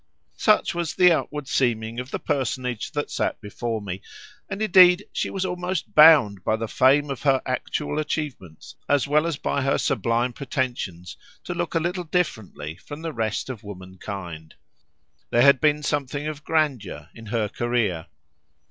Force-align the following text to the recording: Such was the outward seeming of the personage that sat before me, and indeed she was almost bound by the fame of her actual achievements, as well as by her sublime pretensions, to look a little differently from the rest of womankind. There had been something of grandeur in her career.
Such 0.37 0.73
was 0.73 0.95
the 0.95 1.11
outward 1.11 1.47
seeming 1.47 1.99
of 1.99 2.09
the 2.09 2.17
personage 2.17 2.91
that 2.93 3.11
sat 3.11 3.39
before 3.39 3.83
me, 3.83 4.01
and 4.49 4.59
indeed 4.59 5.05
she 5.13 5.29
was 5.29 5.45
almost 5.45 5.93
bound 5.93 6.43
by 6.43 6.55
the 6.55 6.67
fame 6.67 7.11
of 7.11 7.21
her 7.21 7.39
actual 7.45 7.99
achievements, 7.99 8.73
as 8.89 9.07
well 9.07 9.27
as 9.27 9.37
by 9.37 9.61
her 9.61 9.77
sublime 9.77 10.33
pretensions, 10.33 11.17
to 11.43 11.53
look 11.53 11.75
a 11.75 11.79
little 11.79 12.03
differently 12.05 12.77
from 12.77 13.03
the 13.03 13.13
rest 13.13 13.47
of 13.47 13.63
womankind. 13.63 14.55
There 15.29 15.43
had 15.43 15.61
been 15.61 15.83
something 15.83 16.25
of 16.25 16.43
grandeur 16.43 17.09
in 17.13 17.27
her 17.27 17.47
career. 17.47 18.07